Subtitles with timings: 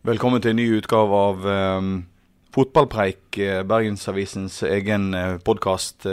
[0.00, 1.88] Velkommen til en ny utgave av um,
[2.56, 6.06] Fotballpreik, eh, Bergensavisens egen uh, podkast.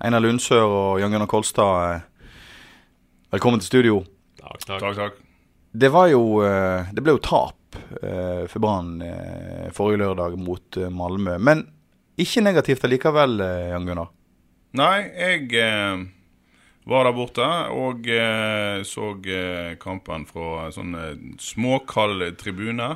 [0.00, 2.32] Einar Lundsør og Jan Gunnar Kolstad, eh,
[3.36, 3.98] velkommen til studio.
[4.40, 5.20] Takk, takk.
[5.76, 10.80] Det var jo eh, Det ble jo tap eh, for Brann eh, forrige lørdag mot
[10.80, 11.36] eh, Malmö.
[11.36, 11.66] Men
[12.16, 14.12] ikke negativt allikevel, eh, Jan Gunnar.
[14.80, 16.06] Nei, jeg eh,
[16.86, 22.94] var der borte og eh, så eh, kampen fra en sånn eh, småkald tribune.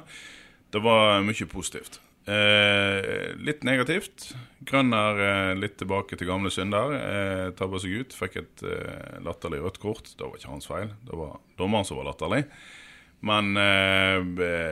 [0.71, 1.99] Det var mye positivt.
[2.31, 4.29] Eh, litt negativt.
[4.69, 6.95] Grønner eh, litt tilbake til gamle synder.
[6.95, 8.15] Eh, Tabba seg ut.
[8.15, 10.13] Fikk et eh, latterlig rødt kort.
[10.15, 10.93] Det var ikke hans feil.
[11.09, 12.45] Det var dommeren som var latterlig.
[13.27, 13.53] Men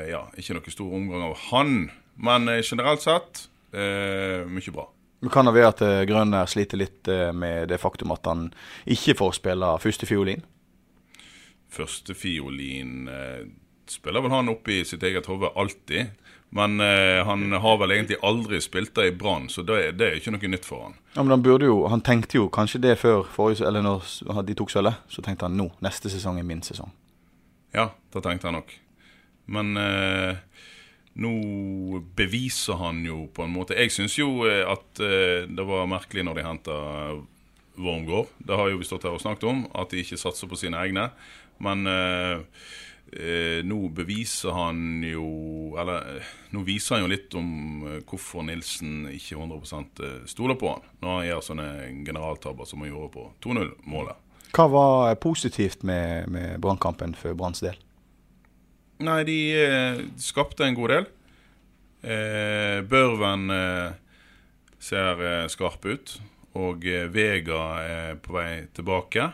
[0.08, 1.74] ja, ikke noe stor omgang av han.
[2.16, 3.42] Men generelt sett
[3.76, 4.86] mye bra.
[5.20, 8.48] Det kan det være at eh, Grønner sliter litt eh, med det faktum at han
[8.86, 10.44] ikke får spille førstefiolin?
[11.74, 13.42] Førstefiolin eh,
[13.90, 16.14] spiller vel han opp i sitt eget hode alltid.
[16.50, 20.16] Men eh, han har vel egentlig aldri spilt det i Brann, så det, det er
[20.16, 20.94] ikke noe nytt for han.
[21.12, 24.06] Ja, men han jo, han tenkte jo kanskje det før forrige, eller når
[24.48, 25.02] de tok sølvet.
[25.12, 26.94] Så tenkte han nå, neste sesong er min sesong.
[27.76, 28.72] Ja, det tenkte han nok.
[29.48, 30.40] Men eh,
[31.18, 35.90] nå beviser han jo på en måte Jeg syns jo eh, at eh, det var
[35.90, 36.78] merkelig når de henta
[37.78, 38.26] Wormgård.
[38.38, 40.78] Det har jo vi stått her og snakket om, at de ikke satser på sine
[40.82, 41.08] egne.
[41.62, 42.40] Men eh,
[43.12, 46.22] eh, nå beviser han jo Eller
[46.54, 47.50] nå viser han jo litt om
[48.06, 49.58] hvorfor Nilsen ikke 100
[50.06, 51.68] eh, stoler på han når han gjør sånne
[52.06, 54.24] generaltabber som han gjorde på 2-0-målet.
[54.54, 57.76] Hva var positivt med, med Brannkampen for Branns del?
[58.98, 61.04] Nei, de eh, skapte en god del.
[62.02, 63.92] Eh, Børven eh,
[64.82, 66.16] ser eh, skarp ut,
[66.58, 69.30] og eh, Vega er på vei tilbake.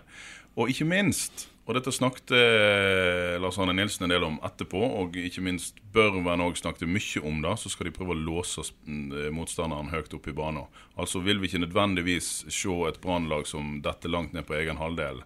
[0.61, 5.17] Og ikke minst, og dette snakket eh, Lars Arne Nilsen en del om etterpå, og
[5.17, 9.89] ikke minst Børven òg snakket mye om det, så skal de prøve å låse motstanderen
[9.95, 10.69] høyt opp i banen.
[11.01, 15.25] Altså vil vi ikke nødvendigvis se et brannlag som detter langt ned på egen halvdel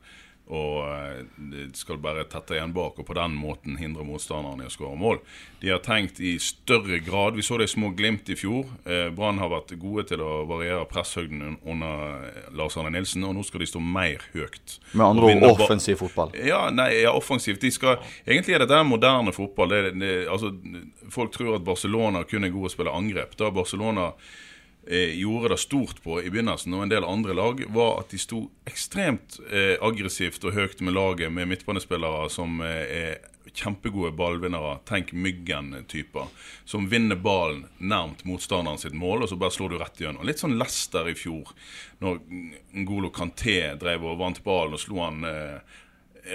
[0.49, 4.73] og eh, skal bare tette igjen bak og på den måten hindre motstanderne i å
[4.73, 5.21] skåre mål.
[5.61, 8.65] De har tenkt i større grad Vi så det i små glimt i fjor.
[8.89, 13.37] Eh, Brann har vært gode til å variere presshøyden under eh, Lars Arne Nilsen, og
[13.37, 14.79] nå skal de stå mer høyt.
[14.93, 16.33] Med andre ord offensiv fotball.
[16.39, 17.61] ja, nei, ja, offensivt.
[17.61, 19.75] De skal, egentlig er dette moderne fotball.
[19.75, 20.55] Det, det, altså,
[21.13, 23.37] folk tror at Barcelona kun er gode å spille angrep.
[23.37, 24.13] Da Barcelona
[24.89, 28.47] gjorde det stort på i begynnelsen, og en del andre lag, var at de sto
[28.69, 33.19] ekstremt eh, aggressivt og høyt med laget, med midtbanespillere som eh, er
[33.53, 34.79] kjempegode ballvinnere.
[34.89, 36.29] Tenk Myggen-typer.
[36.65, 40.27] Som vinner ballen nærmt motstanderen sitt mål, og så bare slår du rett gjennom.
[40.27, 41.53] Litt sånn Lester i fjor,
[42.05, 42.21] når
[42.85, 45.79] Ngolo Kanté drev og vant ballen og slo han eh,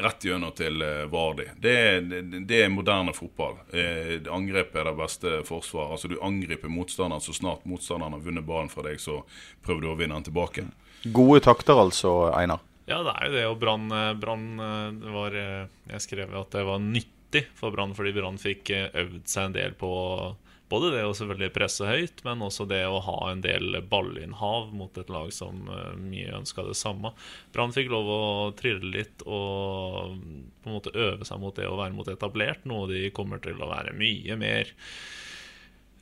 [0.02, 1.46] rett gjennom til eh, Vardi.
[1.62, 1.76] Det,
[2.10, 3.58] det, det er moderne fotball.
[3.74, 5.94] Eh, angrep er det beste forsvar.
[5.96, 9.22] Altså Du angriper motstanderen så snart motstanderen har vunnet ballen fra deg, så
[9.66, 10.68] prøver du å vinne den tilbake.
[11.04, 12.64] Gode takter altså, Einar.
[12.90, 13.44] Ja, det er jo det.
[13.52, 13.88] Og Brann
[14.20, 19.22] Brann, eh, var Jeg skrev at det var nyttig for Brann, fordi Brann fikk øvd
[19.30, 19.92] seg en del på
[20.72, 24.98] både det å selvfølgelig presse høyt, men også det å ha en del ballinnhav mot
[24.98, 27.14] et lag som eh, mye ønska det samme.
[27.56, 28.22] Brann fikk lov å
[28.60, 30.16] trille litt og
[30.64, 33.60] på en måte øve seg mot det å være mot etablert, noe de kommer til
[33.62, 34.74] å være mye mer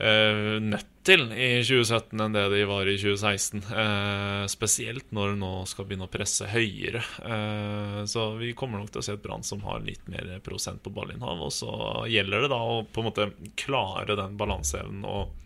[0.01, 3.63] nødt til i 2017 enn det de var i 2016.
[3.73, 7.01] Eh, spesielt når de nå skal begynne å presse høyere.
[7.25, 10.83] Eh, så vi kommer nok til å se et Brann som har litt mer prosent
[10.85, 11.41] på ballinnhav.
[11.47, 11.71] Og så
[12.11, 13.29] gjelder det da å på en måte
[13.59, 15.37] klare den balanseevnen og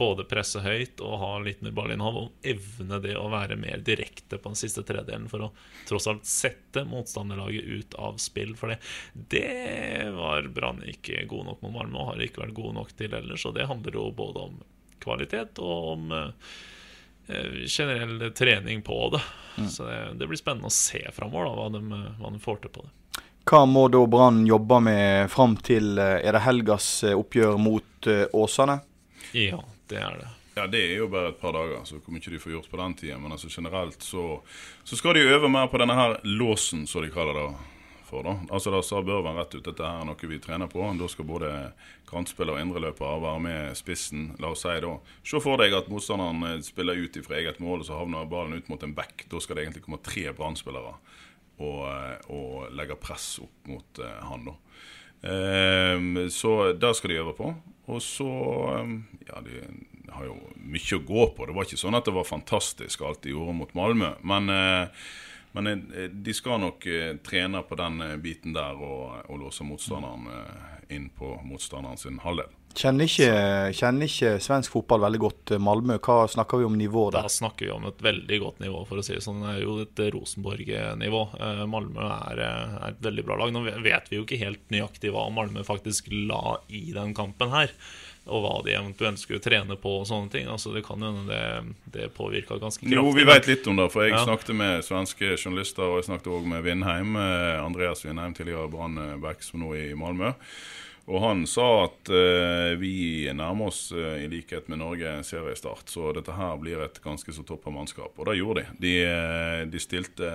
[0.00, 4.38] både presse høyt og ha litt mer ballinnhav, og evne det å være mer direkte
[4.40, 5.50] på den siste tredelen for å
[5.88, 8.54] tross alt sette motstanderlaget ut av spill.
[8.56, 8.78] For det,
[9.12, 13.16] det var Brann ikke god nok mot Malmö, og har ikke vært god nok til
[13.18, 13.44] ellers.
[13.44, 14.60] Og det handler jo både om
[15.00, 19.20] kvalitet og om eh, generell trening på det.
[19.68, 21.82] Så det, det blir spennende å se framover hva, de,
[22.20, 22.94] hva de får til på det.
[23.50, 28.08] Hva må da Brann jobbe med fram til eh, Er det helgas eh, oppgjør mot
[28.32, 28.78] Åsane?
[29.36, 29.60] Ja,
[29.90, 30.30] det er det.
[30.54, 32.78] Ja, Det er jo bare et par dager, så hvor mye de får gjort på
[32.80, 33.18] den tida.
[33.18, 34.40] Men altså generelt så,
[34.84, 37.50] så skal de øve mer på denne her låsen, som de kaller det.
[38.10, 38.22] for.
[38.26, 40.82] Da Altså da sa Børven rett ut dette er noe vi trener på.
[40.98, 41.72] Da skal både
[42.10, 44.34] kantspiller og indreløper være med spissen.
[44.42, 47.80] La oss si da Se for deg at motstanderen eh, spiller ut fra eget mål,
[47.80, 49.28] og så havner ballen ut mot en back.
[49.30, 50.96] Da skal det egentlig komme tre Brann-spillere
[51.60, 54.56] og, eh, og legge press opp mot uh, han, da.
[55.20, 57.54] Um, så det skal de øve på.
[57.90, 58.28] Og så
[58.80, 59.62] um, Ja, de
[60.10, 61.46] har jo mye å gå på.
[61.46, 64.14] Det var ikke sånn at det var fantastisk alt de gjorde mot Malmö.
[64.26, 65.10] Men, uh,
[65.56, 66.86] men uh, de skal nok
[67.26, 70.26] trene på den biten der og, og låse motstanderen
[70.90, 72.50] inn på motstanderen sin halvdel.
[72.70, 73.30] Kjenner ikke,
[73.74, 75.96] kjenner ikke, svensk fotball veldig godt Malmö.
[75.98, 77.26] Hva snakker vi om nivå der?
[77.26, 79.42] Da snakker vi om et veldig godt nivå, for å si det sånn.
[79.42, 81.22] Det er jo et Rosenborg-nivå.
[81.70, 83.50] Malmö er, er, et veldig bra lag.
[83.54, 87.74] Nå vet vi jo ikke helt nøyaktig hva Malmö faktisk la i den kampen her.
[88.30, 90.46] Og hva de eventuelt skulle trene på og sånne ting.
[90.52, 93.00] Altså Det kan hende det, det påvirka ganske kraftig.
[93.00, 93.88] Jo, vi vet litt om det.
[93.90, 94.22] For jeg ja.
[94.28, 97.18] snakket med svenske journalister, og jeg snakket òg med Vindheim.
[97.64, 100.36] Andreas Vindheim, tidligere Brann-back, som nå er i Malmö.
[101.10, 105.90] Og han sa at uh, vi nærmer oss, uh, i likhet med Norge, seriestart.
[105.90, 108.14] Så dette her blir et ganske så toppa mannskap.
[108.14, 108.76] Og det gjorde de.
[108.84, 110.30] De, uh, de stilte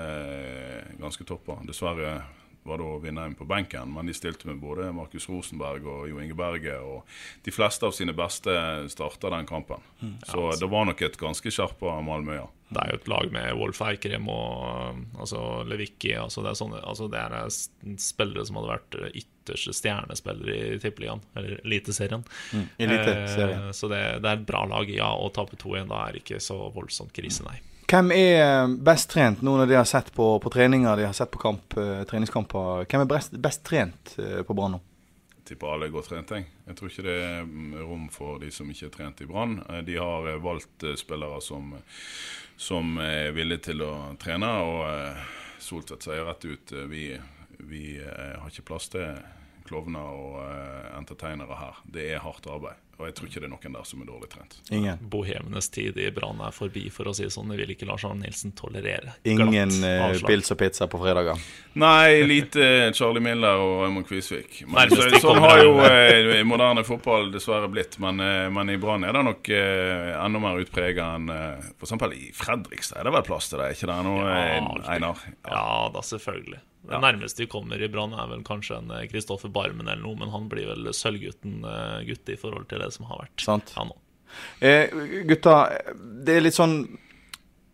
[0.99, 1.61] ganske toppa.
[1.67, 2.17] Dessverre
[2.65, 6.35] var da Vindheim på benken, men de stilte med både Markus Rosenberg og Jo Inge
[6.35, 6.75] Berge.
[6.81, 7.05] Og
[7.45, 8.51] de fleste av sine beste
[8.91, 9.83] starta den kampen.
[10.01, 10.17] Mm.
[10.25, 10.65] Så altså.
[10.65, 12.47] det var nok et ganske skjerpa Malmøya.
[12.47, 12.54] ja.
[12.65, 16.15] Det er jo et lag med Wolf Eikrem og altså Levicki.
[16.17, 21.21] Altså det, er sånne, altså det er spillere som hadde vært ytterste stjernespillere i Tippeligaen,
[21.37, 22.25] eller Eliteserien.
[22.53, 25.11] Mm, eh, så det, det, er et bra lag, ja.
[25.13, 27.59] Å tape 2-1 da er ikke så voldsomt krise, nei.
[27.85, 31.13] Hvem er eh, best trent nå når de har sett på, på treninger, de har
[31.13, 32.87] sett på kamp, uh, treningskamper?
[32.89, 34.81] Hvem er best, best trent uh, på Brann nå?
[35.35, 36.33] Jeg tipper alle er godt trent.
[36.33, 36.47] Jeg.
[36.65, 39.59] jeg tror ikke det er mm, rom for de som ikke er trent i Brann.
[39.85, 41.75] De har valgt spillere som,
[42.57, 44.51] som, er villige til å trene.
[44.63, 47.07] Og Soltvedt sier rett ut vi,
[47.65, 49.17] vi har ikke plass til
[49.65, 50.41] klovner og
[50.95, 51.83] entertainere her.
[51.89, 52.84] Det er hardt arbeid.
[52.97, 54.57] Og jeg tror ikke det er noen der som er dårlig trent.
[54.71, 55.01] Ingen.
[55.11, 57.51] Bohemenes tid i Brann er forbi, for å si det sånn.
[57.51, 59.17] Det vil ikke Lars Arne Nilsen tolerere.
[59.27, 61.41] Ingen uh, pils og pizza på fredager?
[61.75, 64.61] Nei, lite Charlie Miller og Raymond Kvisvik.
[64.71, 67.97] Men, så, sånn har jo eh, moderne fotball dessverre blitt.
[67.99, 71.97] Men, eh, men i Brann er det nok eh, enda mer utprega enn eh, f.eks.
[72.15, 73.73] i Fredrikstad er det vel plass til det?
[73.75, 74.39] ikke det nå, ja,
[74.95, 75.25] Einar?
[75.43, 75.51] Ja.
[75.51, 76.61] ja da, selvfølgelig.
[76.85, 80.29] Det nærmeste vi kommer i Brann, er vel kanskje en Kristoffer Barmen eller noe, men
[80.29, 81.65] han blir vel sølvgutten
[82.05, 83.73] gutt i forhold til det som har vært Sant.
[83.75, 83.97] Ja, nå.
[84.59, 84.93] Eh,
[85.29, 85.57] gutta,
[85.95, 86.79] det er litt sånn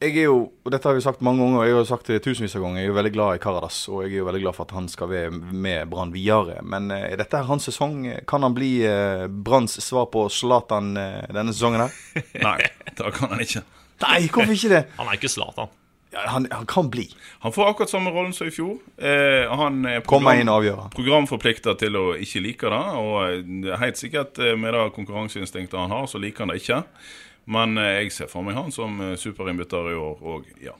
[0.01, 2.23] jeg er jo, og dette har vi sagt mange ganger, og jeg har sagt det
[2.25, 3.77] tusenvis av ganger, jeg er jo veldig glad i Karadas.
[3.91, 6.55] Og jeg er jo veldig glad for at han skal være med Brann videre.
[6.65, 7.99] Men eh, er dette hans sesong?
[8.29, 11.99] Kan han bli eh, Branns svar på Zlatan eh, denne sesongen her?
[12.47, 12.57] Nei,
[12.97, 13.61] det kan han ikke.
[14.01, 14.81] Nei, hvorfor ikke det?
[14.97, 15.69] Han er ikke Zlatan.
[16.11, 17.09] Ja, han, han, kan bli.
[17.39, 18.77] Han får akkurat samme rollen som i fjor.
[18.97, 22.81] Eh, han er program, programforplikta til å ikke like det.
[22.99, 26.81] Og eh, helt sikkert eh, med det konkurranseinstinktet han har, så liker han det ikke.
[27.55, 30.75] Men eh, jeg ser for meg han som superinnbytter i år òg, ja.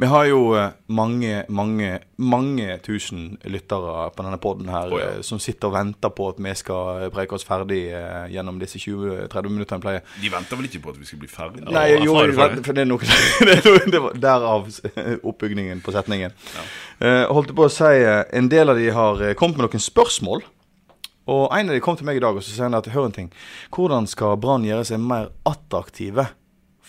[0.00, 5.08] Vi har jo eh, mange, mange, mange tusen lyttere på denne poden her oh, ja.
[5.16, 8.80] Eh, som sitter og venter på at vi skal preike oss ferdig eh, gjennom disse
[8.80, 10.06] 20-30 minuttene pleier.
[10.22, 11.66] De venter vel ikke på at vi skal bli ferdig?
[11.66, 12.64] Nei, eller, jo, ferdig.
[12.66, 13.10] for det er noe,
[13.48, 14.70] det er noe det var Derav
[15.32, 16.38] oppbygningen på setningen.
[16.56, 16.68] Ja.
[17.00, 17.88] Uh, holdt på å si
[18.36, 20.42] En del av de har kommet med noen spørsmål.
[21.30, 23.08] Og en av de kom til meg i dag og så sier han at hør
[23.08, 23.30] en ting.
[23.74, 26.26] Hvordan skal Brann gjøre seg mer attraktive?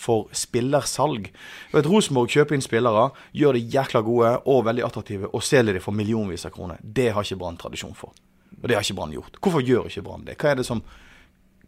[0.01, 1.29] For spillersalg.
[1.75, 5.83] Vet, Rosenborg kjøper inn spillere, gjør de jækla gode og veldig attraktive, og selger de
[5.83, 6.81] for millionvis av kroner.
[6.81, 8.17] Det har ikke Brann tradisjon for.
[8.57, 9.39] Og det har ikke Brann gjort.
[9.41, 10.37] Hvorfor gjør ikke Brann det?
[10.41, 10.83] Hva er det som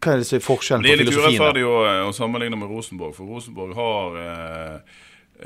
[0.04, 1.08] hva er det som er forskjellen på filosofien?
[1.08, 1.74] Det er litt urettferdig å,
[2.08, 4.96] å, sammenligne med Rosenborg, for Rosenborg har eh,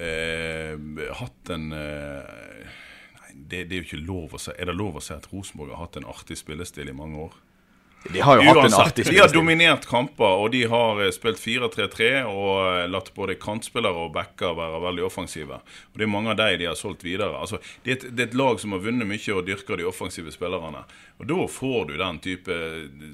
[0.07, 2.73] eh, hatt en eh,
[3.21, 4.55] Nei, det, det, er jo ikke lov å si.
[4.57, 7.39] Er det lov å si at Rosenborg har hatt en artig spillestil i mange år?
[8.03, 11.41] De har jo hatt en artig De har dominert kamper, og de har eh, spilt
[11.43, 15.59] 4-3-3 og eh, latt både kantspillere og backer være veldig offensive.
[15.93, 17.35] Og Det er mange av dem de har solgt videre.
[17.37, 19.89] Altså, det, er et, det er et lag som har vunnet mye og dyrker de
[19.89, 20.85] offensive spillerne.
[21.19, 22.59] Og Da får du den type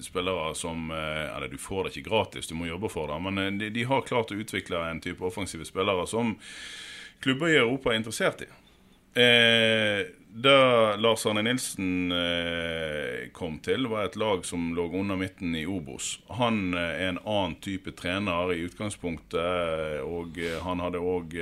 [0.04, 3.22] spillere som eh, Eller du får det ikke gratis, du må jobbe for det.
[3.24, 6.36] Men de, de har klart å utvikle en type offensive spillere som
[7.24, 8.50] klubber i Europa er interessert i.
[9.14, 15.54] Eh, det Lars Arne Nilsen eh, kom til, var et lag som lå under midten
[15.54, 16.16] i Obos.
[16.40, 21.38] Han eh, er en annen type trener i utgangspunktet, og eh, han hadde òg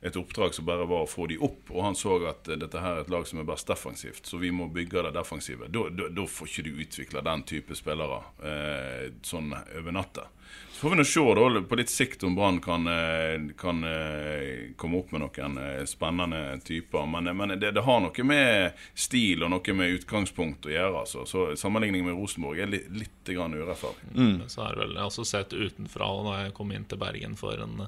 [0.00, 1.68] et oppdrag som bare var å få de opp.
[1.74, 4.54] Og han så at dette her er et lag som er best defensivt, så vi
[4.56, 5.68] må bygge det defensive.
[5.68, 10.30] Da, får ikke du utvikle den type spillere eh, sånn over natta.
[10.76, 14.74] Så får vi nå se da, på litt sikt om Brann kan, eh, kan eh,
[14.76, 17.06] komme opp med noen eh, spennende typer.
[17.08, 21.00] Men, men det, det, har noe med stil og noe med utgangspunkt å gjøre.
[21.00, 21.24] Altså.
[21.24, 24.12] Så Sammenligningen med Rosenborg er litt, litt grann urettferdig.
[24.20, 24.36] Mm.
[24.52, 27.00] Så er det vel, jeg har også sett utenfra, og da jeg kom inn til
[27.00, 27.86] Bergen for en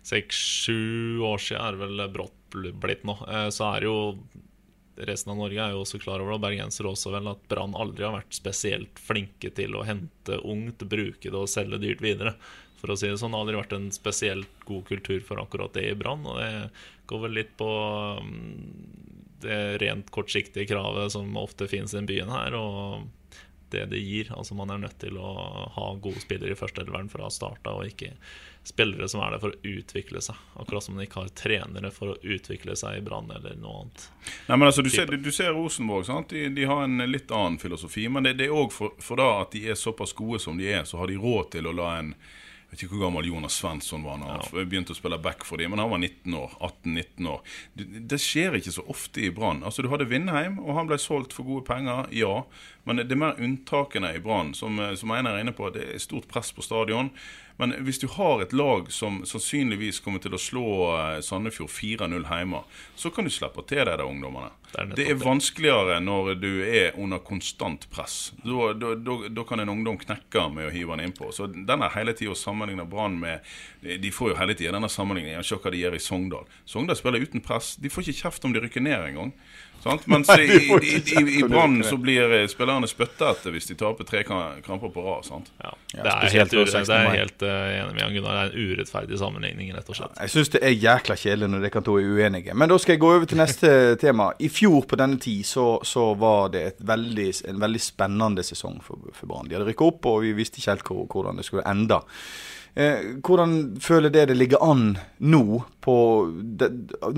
[0.00, 3.20] seks-sju år siden, er det vel brått blitt nå,
[3.52, 3.98] så er det jo
[5.08, 8.06] resten av Norge er jo også klar over, og bergensere også, vel, at Brann aldri
[8.06, 12.34] har vært spesielt flinke til å hente ungt, bruke det og selge dyrt videre.
[12.80, 15.72] For å si det sånn, Det har aldri vært en spesielt god kultur for akkurat
[15.76, 16.24] det i Brann.
[16.24, 16.70] Og det
[17.12, 17.70] går vel litt på
[18.24, 18.52] mm,
[19.44, 22.56] det rent kortsiktige kravet som ofte finnes i den byen her.
[22.56, 23.08] og
[23.70, 24.30] det det gir.
[24.34, 25.30] Altså Man er nødt til å
[25.76, 28.14] ha gode spillere i førsteelveren fra starta, og ikke
[28.64, 30.36] spillere som er der for å utvikle seg.
[30.60, 34.04] Akkurat som de ikke har trenere for å utvikle seg i Brann eller noe annet.
[34.48, 36.06] Nei, men altså, Du ser, du, ser Rosenborg.
[36.06, 36.30] sant?
[36.30, 38.08] De, de, har en litt annen filosofi.
[38.08, 40.68] Men det, det er òg for, for da at de er såpass gode som de
[40.70, 42.14] er, så har de råd til å la en
[42.70, 44.62] jeg vet ikke hvor gammel Jonas Svensson var da han ja.
[44.62, 46.52] begynte å spille back for dem, men han var 19 år.
[46.60, 47.40] 18-19 år.
[47.74, 49.64] Det, det, skjer ikke så ofte i Brann.
[49.66, 52.44] Altså, du hadde Vindheim, og han ble solgt for gode penger, ja.
[52.90, 55.68] Men det er mer unntakene i Brann, som, som Einar er inne på.
[55.70, 57.12] Det er stort press på stadion.
[57.60, 60.64] Men hvis du har et lag som sannsynligvis kommer til å slå
[60.96, 62.62] eh, Sandefjord 4-0 hjemme,
[62.96, 64.48] så kan du slippe til deg de ungdommene.
[64.70, 68.32] Det er, det er vanskeligere når du er under konstant press.
[68.40, 71.28] Da, da, da, da, kan en ungdom knekke med å hive den innpå.
[71.36, 73.44] Så den er hele tida sammenligna Brann med
[73.84, 75.44] De får jo hele tida denne sammenligningen.
[75.44, 76.48] Se hva de gjør i Sogndal.
[76.64, 77.74] Sogndal spiller uten press.
[77.76, 79.34] De får ikke kjeft om de rykker ned engang.
[79.82, 80.06] Sant?
[80.06, 84.04] Mens i, i, i, i Brann så blir eh, spillerne spytta etter hvis de taper
[84.08, 85.30] tre kramper på rad.
[85.62, 88.36] Ja, det er helt, det er helt uh, enig med Gunnar.
[88.36, 90.12] Det er en urettferdig sammenligning, rett og slett.
[90.18, 92.56] Ja, jeg syns det er jækla kjedelig når dere to er uenige.
[92.60, 93.72] Men da skal jeg gå over til neste
[94.04, 94.30] tema.
[94.36, 99.10] I fjor på denne tid så, så var det veldig, en veldig spennende sesong for,
[99.16, 99.48] for Brann.
[99.48, 102.02] De hadde rykka opp, og vi visste ikke helt hvordan det skulle ende.
[102.74, 105.94] Eh, hvordan føler det det ligger an nå, på
[106.42, 106.68] det,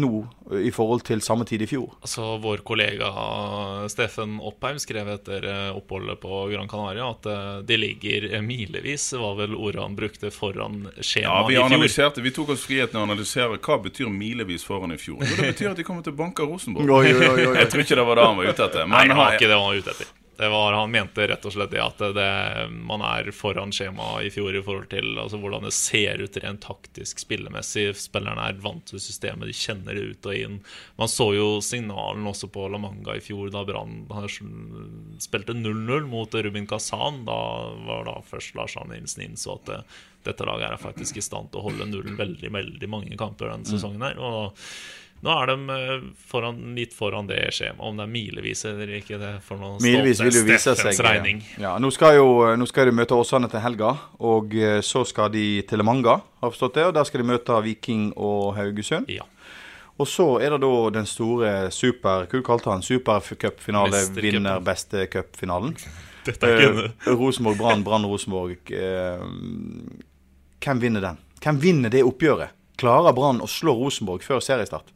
[0.00, 0.11] nå
[0.56, 1.90] i forhold til samme tid i fjor?
[2.00, 3.11] Altså, Vår kollega
[3.92, 9.37] Steffen Oppheim skrev etter eh, oppholdet på Gran Canaria at eh, de ligger milevis, var
[9.42, 12.23] vel ordet han brukte, foran skjemaet ja, i fjor.
[12.23, 15.21] Vi tok oss friheten å analysere hva betyr milevis foran i fjor.
[15.21, 16.88] Jo, det betyr at de kommer til å banke Rosenborg.
[16.88, 18.88] Oi, oi, oi, Jeg tror ikke det var det han var ute etter.
[18.88, 20.12] Men Nei, det var ikke det han var ute etter.
[20.37, 22.29] Det var, han mente rett og slett det at det,
[22.89, 26.62] man er foran skjemaet i fjor i forhold til altså, hvordan det ser ut rent
[26.65, 27.85] taktisk spillemessig.
[28.01, 30.57] Spillerne er vant til systemet, de kjenner det ut og inn.
[30.97, 34.07] Man så jo signalen også på La Manga i fjor, da Brann
[35.21, 37.23] spilte 0-0 mot Rubin Kazan.
[37.29, 37.39] Da
[37.85, 39.79] var da først Lars Arne Nilsen innså at det,
[40.33, 43.69] dette laget er faktisk i stand til å holde nullen veldig, veldig mange kamper denne
[43.69, 44.19] sesongen her.
[44.23, 44.57] og
[45.23, 47.83] nå er de eh, foran, litt foran det skjemaet.
[47.87, 50.99] Om det er milevis eller ikke, det for noen Milevis vil jo vise seg.
[51.07, 51.43] Regning.
[51.62, 55.31] Ja, nå skal, jo, nå skal de møte Åsane til helga, og eh, så skal
[55.35, 56.87] de til Manga, har forstått det.
[56.91, 59.12] Og der skal de møte Viking og Haugesund.
[59.14, 59.29] Ja.
[60.00, 62.83] Og så er det da den store super Hva kalte han?
[62.83, 65.76] Supercupfinale, vinner beste cupfinalen.
[66.23, 66.76] Eh,
[67.19, 68.71] Rosenborg, Brann, Brann, Rosenborg.
[68.71, 69.23] Eh,
[70.62, 71.17] hvem vinner den?
[71.43, 72.55] Hvem vinner det oppgjøret?
[72.79, 74.93] Klarer Brann å slå Rosenborg før seriestart?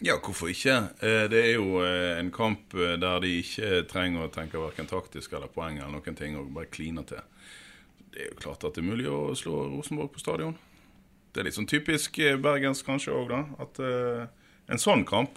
[0.00, 0.74] Ja, hvorfor ikke?
[1.04, 4.88] Eh, det er jo eh, en kamp eh, der de ikke trenger å tenke verken
[4.88, 7.20] taktisk eller poeng eller noen ting, og bare kliner til.
[8.10, 10.56] Det er jo klart at det er mulig å slå Rosenborg på stadion.
[11.30, 13.42] Det er litt sånn typisk bergensk kanskje òg, da.
[13.62, 13.76] At
[14.72, 15.36] en sånn kamp,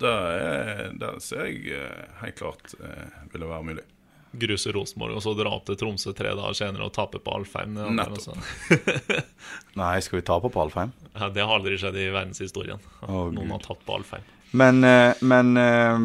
[0.00, 1.84] der, ser jeg
[2.24, 2.74] helt klart
[3.30, 3.84] ville være mulig
[4.32, 7.78] gruse Rosenborg og så dra opp til Tromsø tre dager senere og tape på Alfheim.
[7.96, 8.38] Nettopp.
[9.80, 10.94] Nei, skal vi tape på Alfheim?
[11.14, 12.82] Ja, det har aldri skjedd i verdenshistorien.
[13.06, 13.56] Oh, Noen Gud.
[13.56, 14.28] har tatt på Alfheim.
[14.50, 16.00] Men, eh, men eh,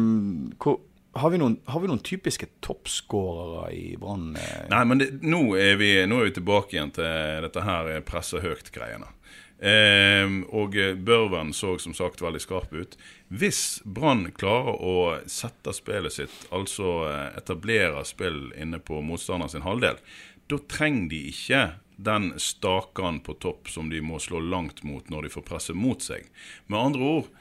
[0.62, 0.78] hvor,
[1.18, 4.32] har, vi noen, har, vi noen, typiske toppskårere i Brann?
[4.38, 4.66] Eh?
[4.72, 8.42] Nei, men det, nå, er vi, nå, er vi, tilbake igjen til dette her presse
[8.42, 9.10] høyt-greiene.
[9.56, 12.98] Eh, og Børven så som sagt veldig skarp ut.
[13.28, 14.96] Hvis Brann klarer å
[15.30, 20.00] sette spillet sitt, altså eh, etablere spill inne på motstanderen sin halvdel,
[20.46, 21.64] da trenger de ikke
[21.96, 26.02] den stakan på topp som de må slå langt mot når de får presse mot
[26.04, 26.28] seg.
[26.68, 27.32] Med andre ord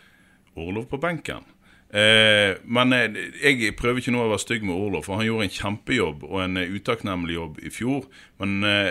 [0.56, 1.44] Orlov på benken.
[1.96, 5.48] Eh, men eh, jeg prøver ikke nå å være stygg med Orlov, for han gjorde
[5.48, 8.08] en kjempejobb og en uh, utakknemlig jobb i fjor.
[8.42, 8.90] Men eh,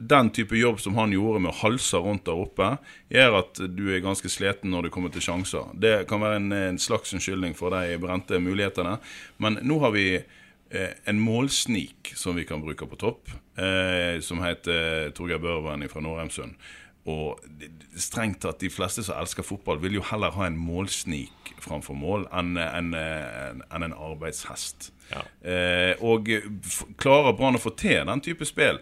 [0.00, 2.72] den type jobb som han gjorde med å halse rundt der oppe,
[3.12, 5.72] gjør at du er ganske sliten når du kommer til sjanser.
[5.76, 8.96] Det kan være en, en slags unnskyldning for de brente mulighetene.
[9.44, 14.40] Men nå har vi eh, en målsnik som vi kan bruke på topp, eh, som
[14.40, 16.56] heter Torgeir Børven fra Norheimsund.
[17.08, 17.40] Og
[17.96, 22.26] strengt tatt, de fleste som elsker fotball, vil jo heller ha en målsnik framfor mål
[22.36, 24.90] enn en, en, en, en arbeidshest.
[25.10, 25.22] Ja.
[25.44, 26.28] Eh, og
[27.00, 28.80] klarer Brann å få til den type spill,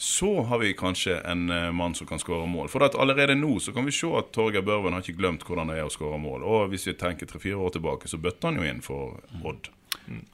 [0.00, 2.68] så har vi kanskje en eh, mann som kan skåre mål.
[2.70, 5.72] For at allerede nå så kan vi se at Torgeir Børven har ikke glemt hvordan
[5.72, 6.44] det er å skåre mål.
[6.46, 9.72] Og hvis vi tenker tre-fire år tilbake, så bøtte han jo inn for Odd.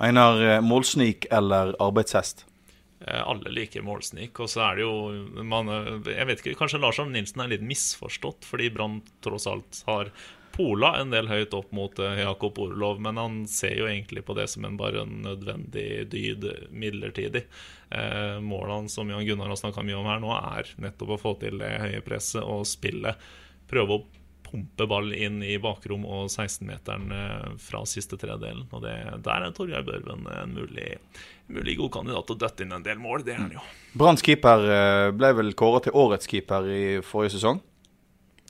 [0.04, 2.44] Einar, eh, målsnik eller arbeidshest?
[3.06, 5.72] Eh, Alle liker målsnik, og så er det jo man,
[6.12, 10.12] Jeg vet ikke, Kanskje Lars Arne Nilsen er litt misforstått, fordi Brann tross alt har
[10.54, 14.36] pola en del høyt opp mot eh, Jakob Orlov, men han ser jo egentlig på
[14.38, 17.44] det som en bare en nødvendig dyd midlertidig.
[17.90, 21.38] Eh, målene som Jan Gunnar har snakka mye om her nå, er nettopp å få
[21.42, 23.18] til det høye presset og spillet.
[23.70, 24.04] Prøve å
[24.54, 28.68] pumpe ball inn i bakrom og 16-meteren eh, fra siste tredelen.
[28.70, 28.94] Og det,
[29.26, 30.92] der er Torgeir Børven en mulig,
[31.50, 33.26] mulig god kandidat til å døtte inn en del mål.
[33.26, 33.64] Det er han jo.
[33.98, 37.58] Branns keeper eh, ble vel kåret til årets keeper i forrige sesong.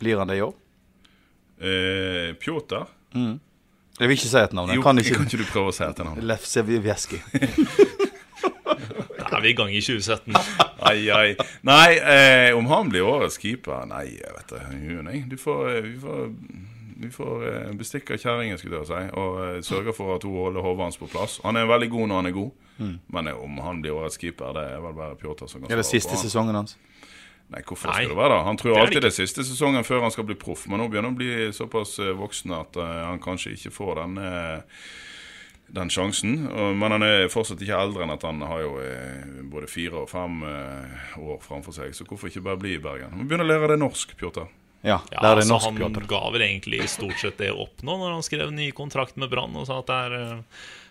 [0.02, 0.52] Blir han det i år?
[1.60, 2.86] Eh, Pjotr?
[3.14, 4.70] Jeg vil ikke si et navn.
[4.72, 5.22] Jeg kan kan ikke.
[5.22, 6.18] ikke du prøve å si et navn?
[6.26, 7.20] Lev Sevjeski.
[8.34, 10.34] Da er vi i gang i 2017.
[10.84, 11.36] Ai, ai.
[11.62, 14.62] Nei, eh, om han blir årets keeper Nei, jeg vet det.
[14.82, 15.04] Jo.
[15.30, 16.26] Du får, eh, vi får,
[17.04, 20.66] vi får eh, bestikke kjerringen, skulle jeg si, og eh, sørge for at hun holder
[20.66, 21.38] hodet hans på plass.
[21.46, 22.50] Han er veldig god når han er god,
[23.14, 25.80] men eh, om han blir årets keeper, det er vel bare Pjotr som kan Er
[25.80, 26.76] det siste sesongen hans?
[27.52, 28.44] Nei, hvorfor Nei, skal det være det?
[28.48, 30.88] Han tror det alltid det er siste sesongen før han skal bli proff, men nå
[30.88, 34.88] begynner han å bli såpass eh, voksen at eh, han kanskje ikke får den, eh,
[35.76, 36.34] den sjansen.
[36.80, 40.10] Men han er fortsatt ikke eldre enn at han har jo eh, både fire og
[40.10, 40.40] fem
[41.20, 41.94] år framfor seg.
[41.96, 43.12] Så hvorfor ikke bare bli i Bergen?
[43.16, 44.48] Han begynner å lære det norsk, Pjotr.
[44.84, 46.08] Ja, Ja, det det altså, norsk, han Pjotr.
[46.10, 49.54] ga vel egentlig stort sett det opp nå når han skrev ny kontrakt med Brann
[49.56, 50.42] og sa at det er,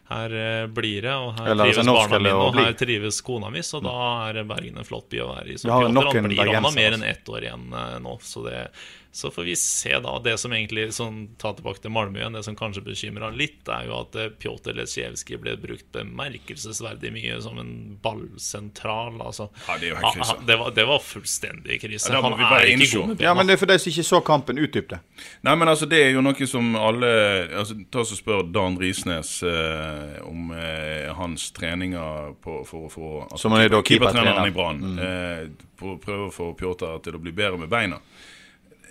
[0.10, 2.66] her eh, blir det, og her Eller, trives altså, barna mine, og bli.
[2.66, 3.96] her trives kona mi, så da
[4.28, 5.58] er Bergen en flott by å være i.
[5.62, 5.96] Så har han
[6.28, 7.00] blir han har mer altså.
[7.00, 8.66] enn ett år igjen eh, nå, så, det,
[9.13, 10.15] så får vi se da.
[10.25, 13.86] Det som egentlig sånn, Ta tilbake til Malmö igjen, det som kanskje bekymra litt, er
[13.86, 19.20] jo at eh, Pjotr Lesjevskij ble brukt bemerkelsesverdig mye som en ballsentral.
[19.22, 19.50] Altså.
[19.67, 20.17] Ja, det er krise.
[20.17, 22.10] Han- han- det, var, det var fullstendig krise.
[22.13, 24.22] Ja, han er ikke god med Ja, men det er for de som ikke så
[24.25, 25.00] kampen, utdyp det.
[25.43, 27.13] Nei, men altså, det er jo noe som alle
[27.53, 32.91] altså, Ta oss og spør Dan Risnes eh, om eh, hans treninger på, for å
[32.91, 34.48] få altså, Som er da keepertreneren keepertrener.
[34.48, 35.00] i Brann.
[35.00, 37.99] Eh, på å prøve å få Pjotr til å bli bedre med beina.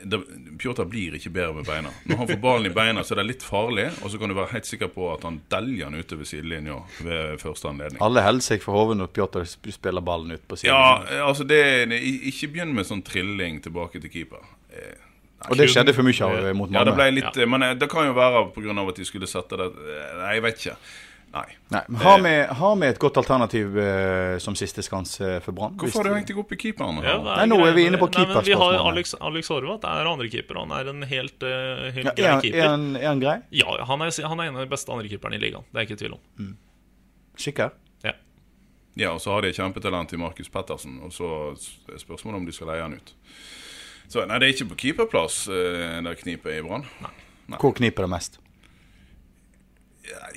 [0.05, 0.19] Det,
[0.59, 1.91] Pjotr blir ikke bedre med beina.
[2.09, 3.87] Når han får ballen i beina, så er det litt farlig.
[4.03, 6.81] Og så kan du være helt sikker på at han deljer den ute ved sidelinja
[7.03, 8.01] ved første anledning.
[8.03, 11.07] Alle holder seg for hodet når Pjotr spiller ballen ut på sidelinja.
[11.19, 11.61] Ja, altså det,
[12.33, 14.43] Ikke begynn med sånn trilling tilbake til keeper.
[14.73, 14.99] Eh,
[15.51, 16.79] Og det skjedde for mye av mot Malmö.
[16.79, 18.77] Ja, det ble litt, litt Men eh, det kan jo være pga.
[18.89, 20.77] at de skulle sette det eh, Nei, jeg vet ikke.
[21.33, 21.47] Nei.
[21.73, 25.79] Nei, men har, vi, har vi et godt alternativ uh, som siste skanse for Brann?
[25.81, 26.99] Hvorfor har du hengt deg opp i keeperen?
[27.07, 28.83] Ja, Nei, nå er vi inne på men Vi har keeperspørsmålet.
[28.91, 30.61] Alex, Alex Horvath er andrekeeper.
[30.61, 32.59] Han er en helt, uh, helt Ja, grei er, keeper.
[32.59, 33.39] er, han, er han grei?
[33.63, 35.65] Ja, han er, han er en av de beste andrekeeperne i ligaen.
[35.73, 36.53] Det er ikke tvil om.
[37.41, 37.73] Sikker?
[38.05, 38.15] Ja.
[39.01, 42.49] Ja, og så har de et kjempetalent i Markus Pettersen, og så er spørsmålet om
[42.51, 43.17] de skal leie han ut.
[44.13, 46.85] Så nei, det er ikke på keeperplass uh, der kniper i Brann.
[47.57, 48.43] Hvor kniper det mest?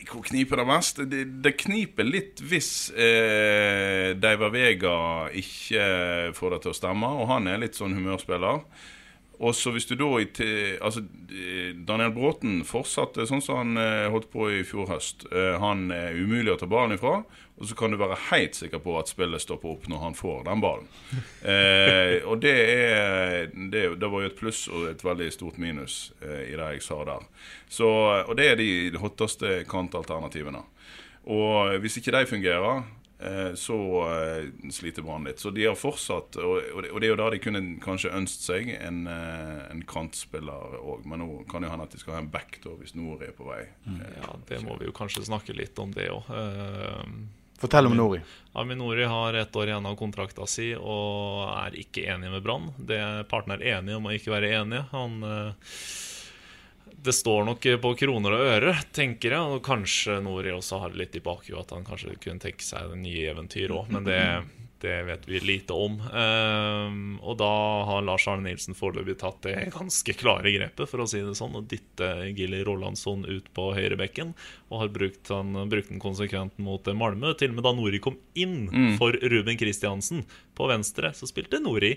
[0.09, 0.99] Hvor kniper det mest?
[1.11, 4.97] Det, det kniper litt hvis eh, Deiva Vega
[5.35, 5.87] ikke
[6.37, 8.63] får det til å stemme, og han er litt sånn humørspiller.
[9.39, 14.29] Og så hvis du da altså, eh, Daniel Bråten fortsatte sånn som han eh, holdt
[14.31, 15.27] på i fjor høst.
[15.31, 17.17] Eh, han er umulig å ta ballen ifra,
[17.55, 20.45] og så kan du være helt sikker på at spillet stopper opp når han får
[20.49, 20.91] den ballen.
[21.45, 26.09] Eh, og det er det, det var jo et pluss og et veldig stort minus
[26.25, 27.27] eh, i det jeg sa der.
[27.69, 27.89] Så,
[28.25, 30.63] og det er de hotteste kantalternativene.
[31.29, 32.81] Og hvis ikke de fungerer,
[33.55, 33.75] så
[34.09, 35.39] eh, sliter Brann litt.
[35.39, 39.07] Så de har fortsatt, og, det- er jo da de kunne kanskje ønsket seg en,
[39.07, 41.05] eh, en kantspiller òg.
[41.05, 43.31] Men nå kan det hende at de skal ha en back da, hvis Nori er
[43.37, 43.63] på vei.
[43.87, 46.27] Ja, Det må vi jo kanskje snakke litt om, det òg.
[47.57, 48.19] Fortell om Nori.
[48.53, 52.73] Aminori har ett år igjen av kontrakta si og er ikke enig med Brann.
[52.77, 54.83] Det- Partene er enige om å ikke være enige.
[54.91, 55.53] Han eh,
[57.05, 59.55] Det står nok på kroner og øre, tenker jeg.
[59.55, 62.93] Og kanskje Nori også har det litt i bakhuet at han kanskje kunne tenke seg
[62.93, 64.21] det nye eventyr òg, men det,
[64.81, 65.99] det vet vi lite om.
[66.01, 67.51] Um, og da
[67.89, 71.57] har Lars Arne Nilsen foreløpig tatt det ganske klare grepet, for å si det sånn,
[71.57, 74.33] og dytte Gilly Rolandsson ut på høyrebekken.
[74.71, 77.35] Og har brukt han brukt den konsekvent mot Malmö.
[77.37, 78.67] Til og med da Nori kom inn
[78.99, 80.25] for Ruben Kristiansen
[80.57, 81.95] på venstre, så spilte Nori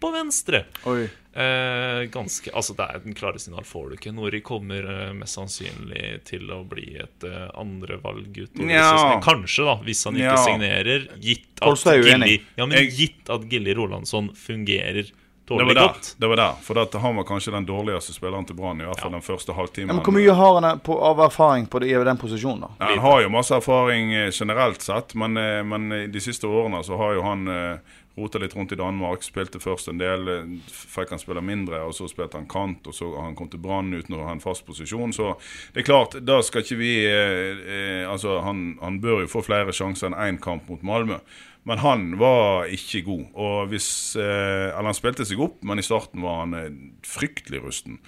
[0.00, 0.64] på venstre.
[0.90, 1.08] Oi.
[1.32, 4.10] Eh, ganske, altså Det er den klare signal får du ikke.
[4.16, 9.22] Nori kommer eh, mest sannsynlig til å bli et eh, andrevalg utover sesongen.
[9.22, 10.42] Kanskje, da, hvis han ikke ja.
[10.48, 11.06] signerer.
[11.22, 11.86] Gitt at.
[11.86, 15.12] Gilly, ja, men Jeg- gitt at Gilly Rolandsson fungerer
[15.50, 15.80] Det var der.
[15.80, 16.14] godt.
[16.18, 19.22] det var der For at han var kanskje den dårligste spilleren til Brann, fall den
[19.22, 19.88] første halvtimen.
[19.88, 22.60] Ja, men hvor mye har han på, av erfaring på det, i den posisjonen?
[22.60, 22.68] da?
[22.78, 26.46] Ja, han har jo masse erfaring eh, generelt sett, men, eh, men eh, de siste
[26.46, 27.78] årene så har jo han eh,
[28.18, 29.22] Rota litt rundt i Danmark.
[29.24, 32.94] Spilte først en del, eh, fikk han spille mindre, og så spilte han kant, og
[32.96, 35.14] så han kom til Brann uten å ha en fast posisjon.
[35.16, 35.36] Så
[35.74, 39.44] det er klart, da skal ikke vi eh, eh, Altså, han, han bør jo få
[39.46, 41.20] flere sjanser enn én kamp mot Malmö.
[41.68, 43.24] Men han var ikke god.
[43.36, 46.70] Og hvis, eh, eller Han spilte seg opp, men i starten var han eh,
[47.04, 47.98] fryktelig rusten.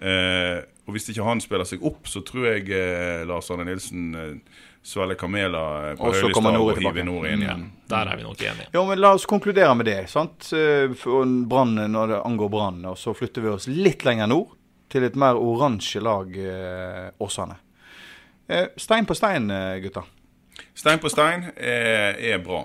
[0.00, 4.40] Eh, og hvis ikke han spiller seg opp, så tror jeg eh, Lars Arne Nilsen
[4.82, 7.32] svelger kameler eh, på Høylestad og hive tilbake.
[7.32, 7.60] Inn igjen.
[7.66, 8.66] Mm, der er vi nok enige.
[8.74, 9.98] Jo, men La oss konkludere med det.
[10.10, 10.48] sant?
[10.52, 10.90] Eh,
[11.48, 12.84] brann når det angår Brann.
[12.90, 14.56] Og så flytter vi oss litt lenger nord,
[14.92, 17.56] til et mer oransje lag, eh, Åsane.
[18.48, 19.48] Eh, stein på stein,
[19.82, 20.02] gutta.
[20.74, 22.64] Stein på stein er, er bra.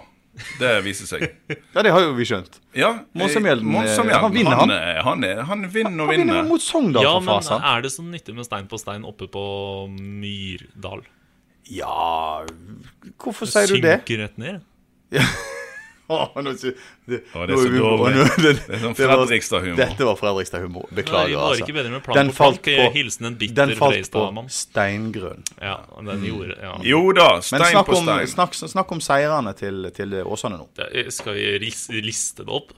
[0.60, 1.24] Det viser seg.
[1.74, 2.60] Ja, det har jo vi skjønt.
[2.78, 4.70] Ja, Monsamjelden, Monsamjelden, han vinner, han.
[4.70, 6.50] Han, Han, han vinner og Han vinner vinner.
[6.50, 9.44] mot Sogndal, Ja, for men er det så nyttig med stein på stein oppe på
[9.90, 11.06] Myrdal?
[11.70, 12.46] Ja
[13.18, 14.00] Hvorfor sier du det?
[14.06, 14.62] Synker rett ned?
[16.10, 16.72] Åh, nå, sy-
[17.04, 18.12] det, det er så dårlig.
[18.40, 19.76] Det er sånn Fredrikstad-humor.
[19.76, 20.86] Dette var Fredrikstad-humor.
[20.96, 21.66] Beklager, Nei, var altså.
[21.66, 24.48] ikke bedre med Den på falt på- Hilsen en bitter Den falt på Freistad-mann.
[24.48, 25.44] steingrunn.
[25.60, 25.74] Ja,
[26.08, 26.72] den gjorde ja.
[26.88, 28.32] Jo da, stein snakk på om, stein.
[28.38, 30.70] snakk, snakk om seirene til, til Åsane nå.
[30.80, 31.74] Det- Skal vi
[32.08, 32.72] liste det opp?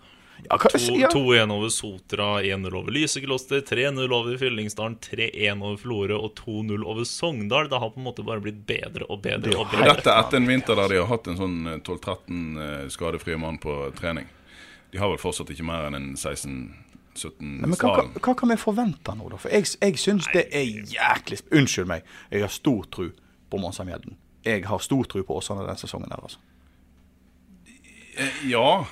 [0.48, 1.10] Ja, hva, To- ja.
[1.12, 7.04] 2-1 over Sotra, 1-0 over Lysekloster, 3-0 over Fyllingsdalen, 3-1 over Florø og 2-0 over
[7.06, 7.68] Sogndal.
[7.70, 9.56] Det har på en måte bare blitt bedre og bedre.
[9.60, 12.86] og bedre dette etter en vinter der de har hatt en sånn eh, 12-13 eh,
[12.94, 14.30] skadefrie mann på trening.
[14.92, 16.72] De har vel fortsatt ikke mer enn en 16-17
[17.44, 19.38] Nei, men hva, hva, hva kan vi forvente nå, da?
[19.44, 23.10] For jeg, jeg syns det er jæklig Unnskyld meg, jeg har stor tro
[23.52, 24.16] på Monsamjelden.
[24.48, 26.40] Jeg har stor tro på Åsane denne sesongen her, altså.
[28.18, 28.86] Eh, Ja.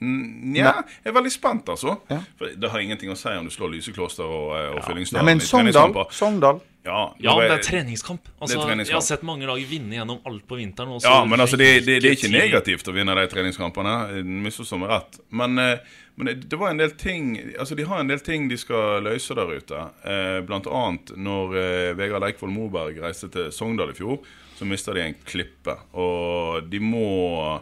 [0.00, 1.96] Nja, jeg er veldig spent, altså.
[2.10, 2.20] Ja.
[2.38, 4.82] For Det har ingenting å si om du slår Lysekloster og, eh, og ja.
[4.86, 5.94] Fyllingsdalen men Sogndal.
[6.14, 8.28] Sogndal Ja, Ja, men det er treningskamp.
[8.38, 8.94] Altså, Det er treningskamp.
[8.94, 11.00] Jeg har sett mange lag vinne gjennom alt på vinteren.
[11.02, 14.22] Ja, men altså, det, det, det er ikke negativt å vinne de treningskampene.
[14.46, 15.18] Misforstå meg rett.
[15.30, 18.46] Men, eh, men det, det var en del ting Altså, de har en del ting
[18.48, 19.82] de skal løse der ute.
[20.06, 21.58] Eh, blant annet når
[21.98, 24.22] Vegard Leikvoll Moberg reiste til Sogndal i fjor,
[24.56, 25.74] så mista de en klippe.
[25.98, 27.60] Og de må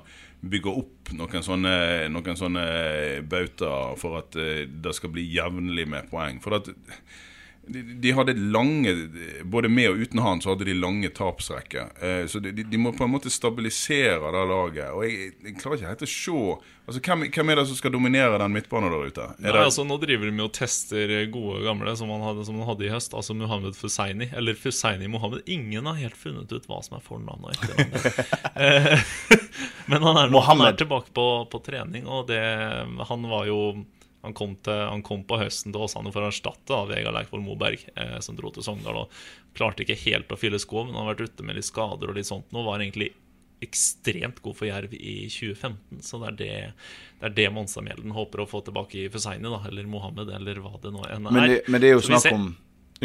[0.51, 1.77] bygge opp noen sånne,
[2.13, 2.67] noen sånne
[3.31, 6.41] bautaer for at eh, det skal bli jevnlig med poeng.
[6.45, 6.71] For at
[7.67, 8.93] de, de hadde lange
[9.45, 11.91] Både med og uten han så hadde de lange tapsrekker.
[12.01, 14.91] Eh, så de, de, de må på en måte stabilisere det laget.
[14.95, 16.41] Og jeg, jeg klarer ikke helt å se
[16.87, 19.25] Altså, hvem, hvem er det som skal dominere den midtbanen der ute?
[19.33, 22.45] Er Nei, det, altså Nå driver de med å tester gode gamle som han hadde,
[22.47, 23.17] som man hadde i høst.
[23.19, 24.29] Altså Muhammed Fusaini.
[24.39, 25.43] Eller Fusaini Mohammed.
[25.51, 28.23] Ingen har helt funnet ut hva som er fornavnet og etternavn.
[28.57, 29.03] Eh,
[29.91, 32.41] Men han er, nå, han er tilbake på, på trening, og det
[33.11, 33.59] Han var jo
[34.27, 37.45] han kom, til, han kom på høsten til Åsane for å erstatte da, Vegard Leikvoll
[37.45, 39.05] Moberg, eh, som dro til Sogndal.
[39.05, 42.11] og Klarte ikke helt å fylle sko, men han har vært ute med litt skader
[42.11, 42.49] og litt sånt.
[42.51, 43.13] Nå var egentlig
[43.63, 46.49] ekstremt god for Jerv i 2015, så det er det,
[47.21, 50.75] det, er det Monstadmjelden håper å få tilbake i Fusaini, da, eller Mohammed, eller hva
[50.83, 51.39] det nå enn er.
[51.39, 52.51] Men det, men det er jo snakk om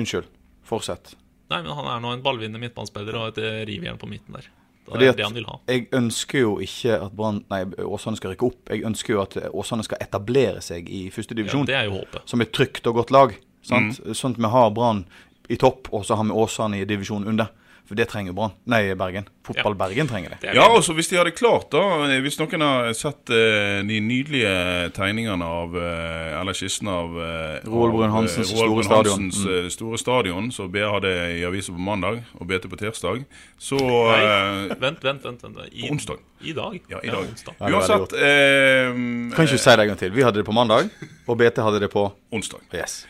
[0.01, 0.27] Unnskyld.
[0.65, 1.13] Fortsett.
[1.51, 4.49] Nei, men han er nå en ballvinnende midtbanespiller og et rivjern på midten der.
[4.87, 5.57] Det er at det han vil ha.
[5.67, 8.69] Jeg ønsker jo ikke at Brann Nei, Åsane skal rykke opp.
[8.73, 12.21] Jeg ønsker jo at Åsane skal etablere seg i Ja, førstedivisjon det er jo håpet.
[12.25, 13.35] som et trygt og godt lag.
[13.63, 13.99] Sant?
[14.03, 14.13] Mm.
[14.17, 15.05] Sånn at vi har Brann
[15.49, 17.51] i topp, og så har vi Åsane i divisjon under.
[17.91, 18.53] For det trenger Brann.
[18.71, 19.25] Nei, Bergen.
[19.43, 20.37] Fotball Bergen trenger det.
[20.45, 20.77] Det ja, det.
[20.77, 24.53] og så hvis de hadde klart, da Hvis noen har sett eh, de nydelige
[24.95, 29.51] tegningene av eh, Eller skissen av eh, Roald Brun eh, Hansens Roald store Hansens stadion.
[29.51, 29.65] Mm.
[29.65, 33.25] Eh, store stadion, som BA hadde i avisa på mandag, og BT på tirsdag,
[33.59, 35.43] så Nei, eh, vent, vent, vent.
[35.49, 35.59] vent.
[35.67, 36.23] I, På onsdag.
[36.47, 36.79] I dag.
[36.87, 37.27] Ja, i dag.
[37.27, 37.59] onsdag.
[37.59, 38.93] Ja, er Uansett eh,
[39.35, 40.15] Kan ikke du si det en gang til?
[40.15, 40.87] Vi hadde det på mandag,
[41.27, 42.63] og BT hadde det på Onsdag.
[42.71, 43.01] Yes.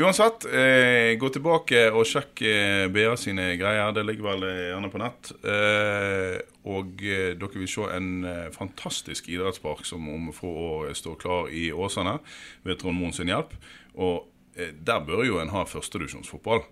[0.00, 3.90] Uansett, eh, gå tilbake og sjekk eh, BA sine greier.
[3.92, 5.28] Det ligger vel eh, gjerne på nett.
[5.44, 6.38] Eh,
[6.72, 11.52] og eh, dere vil se en eh, fantastisk idrettspark som om få år står klar
[11.52, 12.16] i Åsane
[12.64, 13.52] ved Trond Moen sin hjelp.
[14.00, 14.24] Og
[14.56, 16.64] der bør jo en ha førstedivisjonsfotball.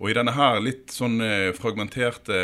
[0.00, 2.36] Og i denne her litt sånn eh, fragmenterte,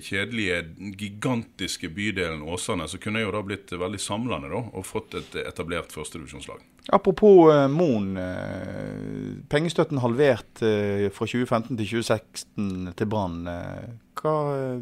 [0.00, 0.62] kjedelige,
[0.96, 5.92] gigantiske bydelen Åsane, så kunne jo da blitt veldig samlende da, og fått et etablert
[5.92, 6.64] førstedivisjonslag.
[6.96, 8.14] Apropos uh, Moen.
[8.16, 13.42] eh, pengestøtten halvert eh, fra 2015 til 2016 til Brann.
[13.52, 13.88] eh,
[14.24, 14.78] eh,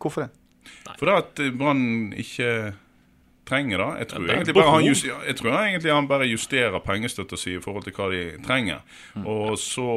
[0.00, 0.30] hvorfor det?
[0.96, 2.72] For det at eh, Brann ikke
[3.50, 3.88] trenger da.
[4.00, 7.56] Jeg tror, Ja, egentlig bare han, just, jeg tror egentlig han bare justerer pengestøtta si
[7.58, 8.80] i forhold til hva de trenger.
[9.18, 9.26] Mm.
[9.26, 9.88] Og så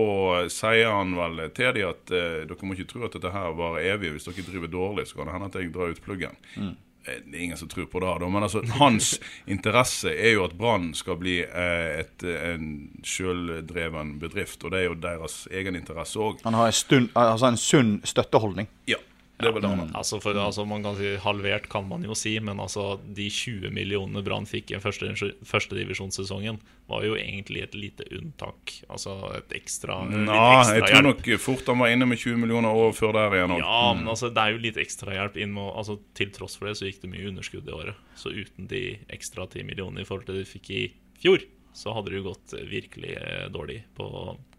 [0.52, 3.94] sier han vel til de at eh, dere må ikke tro at dette her varer
[3.94, 4.16] evig.
[4.18, 6.36] Hvis dere driver dårlig, så kan det hende at jeg drar ut pluggen.
[6.58, 6.74] Mm.
[7.06, 8.12] Eh, Det er ingen som tror på det.
[8.22, 9.20] da, Men altså, hans
[9.56, 12.70] interesse er jo at Brann skal bli eh, et, en
[13.04, 14.64] sjøldreven bedrift.
[14.64, 16.40] Og det er jo deres egen interesse òg.
[16.48, 18.70] Han har en, stund, altså en sunn støtteholdning.
[18.88, 18.98] Ja.
[19.40, 19.72] Det er vel det.
[19.98, 23.72] Altså, for, altså Man kan si halvert, kan man jo si, men altså de 20
[23.74, 28.74] millionene Brann fikk i første- førstedivisjonssesongen, var jo egentlig et lite unntak.
[28.92, 30.88] Altså et ekstra Nå, jeg ekstrahjelp.
[30.92, 33.56] tror nok fort han var inne med 20 millioner år før der igjen.
[33.56, 33.66] også.
[33.66, 36.78] Ja, men altså, det er jo litt ekstrahjelp inn med altså, Til tross for det
[36.78, 37.96] så gikk det mye underskudd i året.
[38.20, 40.84] Så uten de ekstra 10 millionene i forhold til det de fikk i
[41.24, 41.44] fjor,
[41.74, 44.06] så hadde det jo gått virkelig eh, dårlig på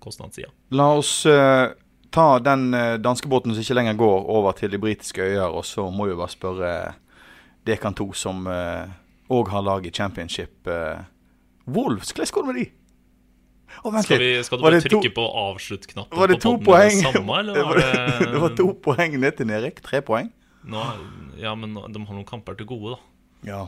[0.02, 0.48] kostnadssida.
[0.74, 1.70] La oss eh,
[2.14, 5.88] ta den uh, danskebåten som ikke lenger går, over til de britiske øyer, og så
[5.90, 6.70] må vi bare spørre
[7.66, 8.46] Dekan 2, som
[9.32, 10.66] òg har lag i championship.
[10.68, 10.98] eh,
[11.66, 12.70] Wolves, hvordan går det med de?
[13.84, 17.00] Vent Skal, vi, skal du bare trykke to- på avslutt-knappen Var det to på poeng?
[17.02, 19.80] samme, eller det, var det det var to poeng ned til nedrykk.
[19.82, 20.28] Tre poeng.
[20.64, 20.82] Nå,
[21.40, 23.00] ja, men de har noen kamper til gode, da.
[23.48, 23.62] Ja,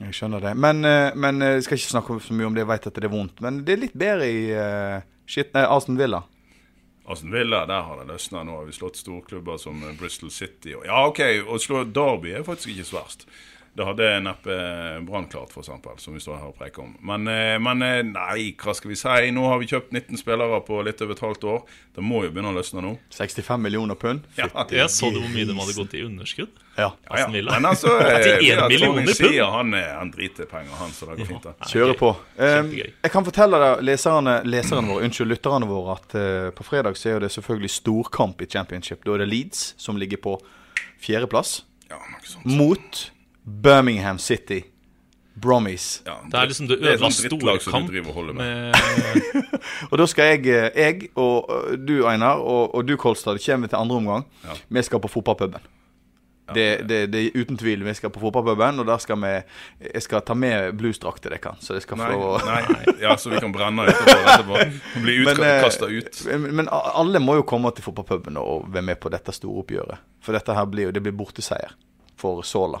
[0.00, 0.56] jeg skjønner det.
[0.56, 2.98] Men, eh, men eh, jeg skal ikke snakke så mye om det, jeg vet at
[2.98, 3.40] det er vondt.
[3.44, 6.24] Men det er litt bedre i uh, shit, nei, Arsen Villa.
[7.08, 8.42] Aston Villa, der har det løsna.
[8.44, 10.74] Nå har vi slått storklubber som Bristol City.
[10.76, 13.24] Og, ja, OK, å slå Derby er faktisk ikke så verst.
[13.76, 14.54] Det hadde neppe
[15.06, 15.68] Brann klart, f.eks.,
[16.02, 16.96] som vi står her og preker om.
[17.06, 19.28] Men, eh, men eh, nei, hva skal vi si?
[19.34, 21.60] Nå har vi kjøpt 19 spillere på litt over et halvt år.
[21.94, 22.96] Det må jo begynne å løsne nå.
[23.14, 24.24] 65 millioner pund.
[24.38, 26.50] Ja, Jeg så du hvor mye de hadde gått i underskudd?
[26.78, 26.92] Ja.
[27.10, 27.28] Ja, ja.
[27.30, 29.16] Men altså eh, Til det en at million Tony i pund.
[29.20, 31.46] sier han, er- han driter penger, han, så det går fint.
[31.46, 31.70] det.
[31.72, 32.10] Kjøre på.
[32.38, 36.98] Um, jeg kan fortelle deg, leserne, leserne våre, unnskyld, lytterne våre, at uh, på fredag
[36.98, 39.02] så er det selvfølgelig storkamp i championship.
[39.06, 40.36] Da er det Leeds som ligger på
[41.02, 41.98] fjerdeplass, Ja,
[42.44, 43.10] mot
[43.48, 44.62] Birmingham City.
[45.38, 46.02] Brommies.
[46.06, 47.90] Ja, Det er liksom det ødela sånn kamp.
[47.92, 48.34] med.
[48.34, 48.74] med
[49.92, 53.70] Og da skal jeg, eh, jeg og eh, du, Einar, og, og du, Kolstad, kommer
[53.70, 54.24] til andre omgang.
[54.44, 54.56] Ja.
[54.68, 55.62] Vi skal på fotballpuben.
[56.54, 57.84] Det, det, det er uten tvil.
[57.84, 59.32] Vi skal på fotballpuben, og der skal vi
[59.92, 63.30] Jeg skal ta med bluesdrakt til dere, så jeg skal Nei, få nei, ja, så
[63.30, 64.16] vi kan brenne etterpå.
[64.32, 65.02] etterpå.
[65.04, 66.22] Bli Men, eh, utkasta ut.
[66.32, 70.06] Men, men alle må jo komme til fotballpuben og være med på dette store oppgjøret.
[70.24, 71.76] For dette her blir jo det blir borteseier
[72.18, 72.80] for Sola.